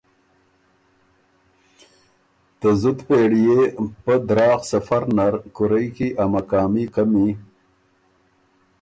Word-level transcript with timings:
ته 2.59 2.69
زُت 2.81 2.99
پېړئے 3.07 3.59
پۀ 4.03 4.15
دراغ 4.27 4.59
سفر 4.71 5.03
نر 5.15 5.33
کورئ 5.55 5.87
کی 5.95 6.07
ا 6.23 6.23
مقامي 6.33 6.85
قمی 6.93 7.29